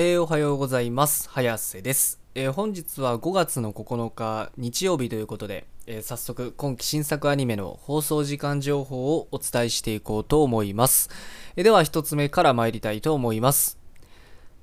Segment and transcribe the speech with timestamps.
[0.00, 1.28] えーおはようございます。
[1.28, 2.20] 早瀬です。
[2.36, 11.10] えー本日は5月の9日日曜日ということで、えー早速今期新作アニメの放送時間情報をお伝えしていこうと思います。
[11.56, 13.76] えでは一つ目から参りたいと思います。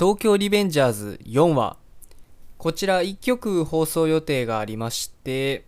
[0.00, 1.76] 東京リベンジャーズ4話。
[2.58, 5.64] こちら1曲放送予定がありまして、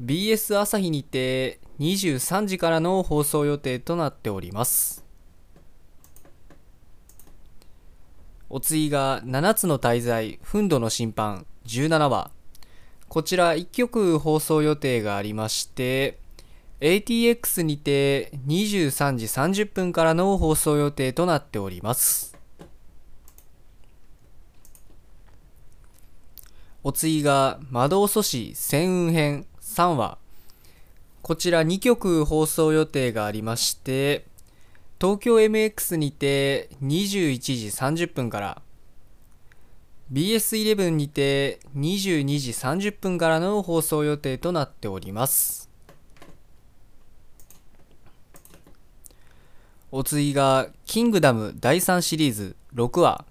[0.00, 5.09] BS 朝日にて23時からの放送予定となっております。
[8.52, 12.32] お次が7つの大罪、憤怒の審判17話。
[13.08, 16.18] こちら1曲放送予定がありまして、
[16.80, 22.36] ATX にて23時30分からの放送予定となっております。
[26.82, 30.18] お次が魔導阻止戦雲編3話。
[31.22, 34.24] こちら2曲放送予定がありまして、
[35.00, 38.62] 東京 MX にて21時30分から
[40.12, 45.70] BS11 にて22時30分からの放送予定となっております。
[49.90, 53.24] お次が「キングダム」第3シリーズ6話。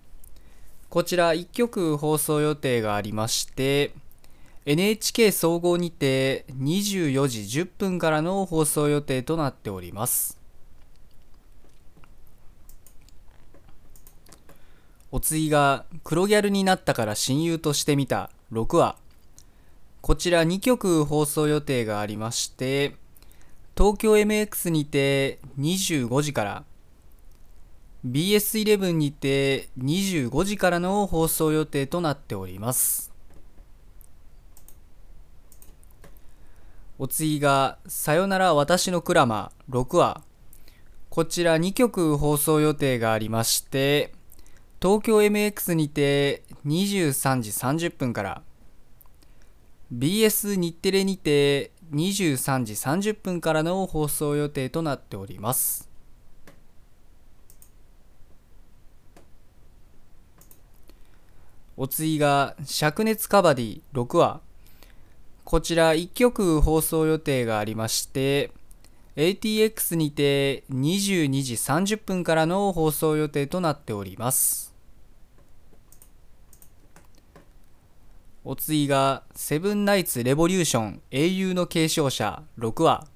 [0.90, 3.94] こちら1曲放送予定がありまして
[4.66, 10.39] NHK 総合にて24時10分からの放送予定となっております。
[15.12, 18.96] お次が黒ギャルになったから親友としてみた6話。
[20.02, 22.96] こちら2曲放送予定がありまして
[23.78, 26.64] 東京 MX にて25時から
[28.08, 33.12] BS11 にて25時からの放送予定となっております。
[36.98, 40.22] お次が「さよなら私のクラマ」6話。
[41.10, 44.14] こちら2曲放送予定がありまして
[44.82, 48.42] 東京 MX にて23時30分から
[49.94, 55.90] BS 日テレにて23時30分からの放送予定となっております。
[61.76, 64.40] お次が「灼熱カバディ」6話。
[65.44, 68.52] こちら1曲放送予定がありまして
[69.16, 74.69] ATX にて22時30分からの放送予定となっております。
[78.46, 83.08] お次が「セブンナイツ・レボリューション英雄の継承者」6話。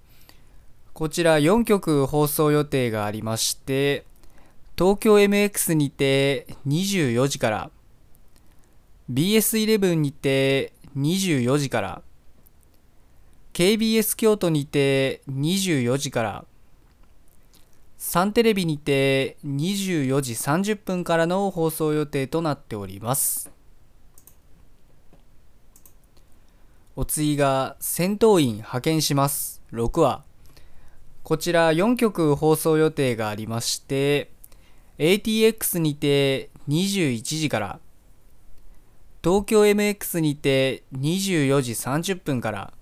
[0.93, 4.05] こちら4曲放送予定がありまして
[4.77, 7.71] 東京 MX にて24時から
[9.11, 12.01] BS11 にて24時から
[13.53, 16.45] KBS 京都にて24時から
[17.97, 23.49] サンテレビにて24時30分からの放送予定となっております。
[26.95, 29.63] お次が戦闘員派遣します。
[29.71, 30.23] 6話。
[31.23, 34.29] こちら4曲放送予定がありまして
[34.99, 37.79] ATX にて21時から
[39.23, 42.73] 東京 MX にて24時30分から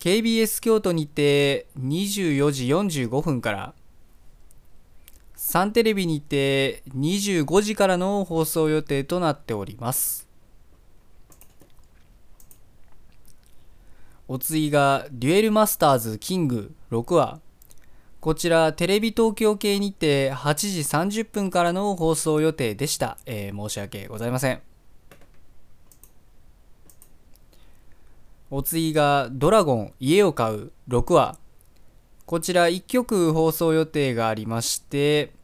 [0.00, 3.74] KBS 京都にて24時45分から
[5.36, 10.33] サンテレビにて25時からの放送予定となっております。
[14.26, 17.40] お次がデュエルマスターズキング6話。
[18.20, 20.80] こちらテレビ東京系にて8時
[21.20, 24.62] 30分からの放送予定でした、えー申し訳ございません。
[28.50, 31.36] お次がドラゴン家を買う6話。
[32.24, 35.34] こちら1曲放送予定がありまして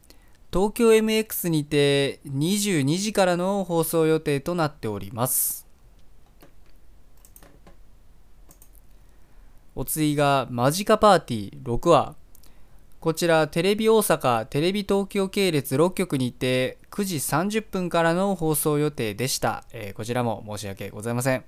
[0.51, 5.70] 東京 MX にて22時からの放送予定となっております。
[9.75, 12.17] お次がマジカパーティー6話。
[13.01, 21.45] こちらテレビ大阪テレビ東京系列6局にて9時30分からの放送予定でした、えーこちらも申し訳ございません。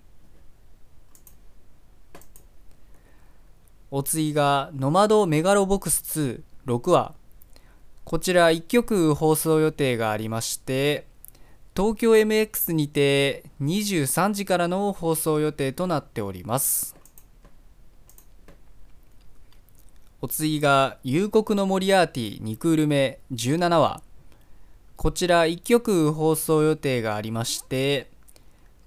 [3.90, 7.14] お次がノマドメガロボックス26話。
[8.04, 11.06] こちら1曲放送予定がありまして
[11.76, 17.01] 東京 MX にて23時からの放送予定となっております。
[20.24, 24.02] お次が「夕刻のモリアーティ2クール目17話」
[24.94, 28.08] こちら1曲放送予定がありまして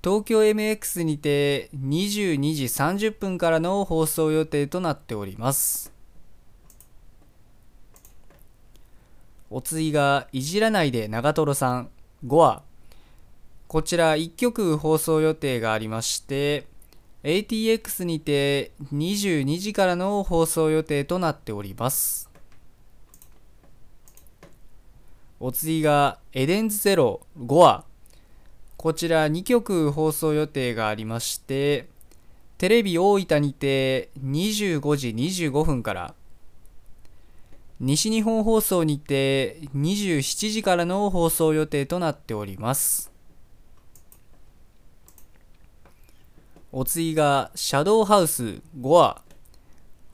[0.02, 5.92] 東京 MX にて22時30分からの放送予定となっております。
[9.50, 11.90] お次が「いじらないで長瀞さん」
[12.26, 12.64] 5話。
[13.68, 16.66] こちら1曲放送予定がありまして
[17.26, 22.30] ATX にて22時からの放送予定となっております。
[25.40, 27.84] お次がエデンズゼロ5話
[28.78, 31.88] こちら2曲放送予定がありまして
[32.58, 36.14] テレビ大分にて25時25分から
[37.80, 43.15] 西日本放送にて27時からの放送予定となっております。
[46.78, 49.22] お次がシャドウハウス5話。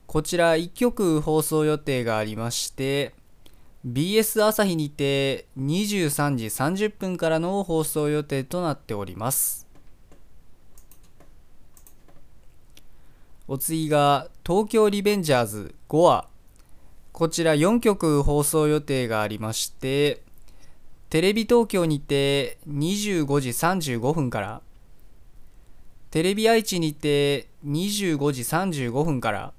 [0.06, 3.14] こちら1曲放送予定がありまして
[3.84, 9.66] BS 朝日にて23時30分からの放送予定となっております。
[13.48, 16.28] お次が東京リベンジャーズ5話。
[17.10, 20.22] こちら4曲放送予定がありまして
[21.10, 24.62] テレビ東京にて25時35分から
[26.12, 29.54] テレビ愛知にて25時35分から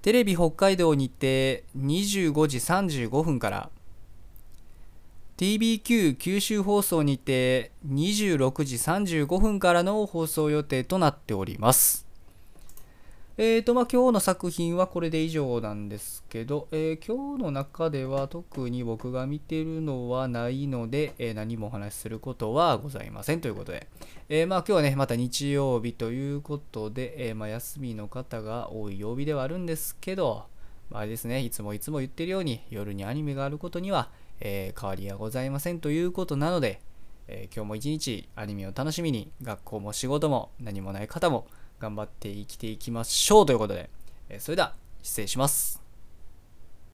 [0.00, 3.70] テレビ北海道にて25時35分から
[5.36, 12.07] TBQ 九州放送にて26時35分からの放送予定となっております。
[13.40, 23.86] えーとまあ、今日の作品はこれで以上なんですけど、えー、今日の中では特に僕が見てるのはないので、えー、何もお話しすることはございませんということで、
[24.28, 30.46] えー、まあ、今日はね、また日曜日ということで、えまあ、休みの方が多い曜日ではあるんですけど、
[30.90, 34.10] まあ、あれですね、いつもいつも言ってるように夜にアニメがあることには、
[34.40, 36.80] え変わりはございませんということなので、
[37.28, 41.46] え今日も一日アニメを楽しみに学校も仕事も何もない方も
[41.78, 43.90] 頑張って生きていきましょうということで、
[44.28, 45.87] えそれでは失礼します。